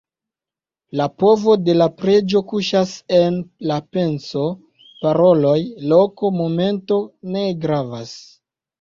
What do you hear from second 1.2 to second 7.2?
povo de la preĝo kuŝas en la penso; paroloj, loko, momento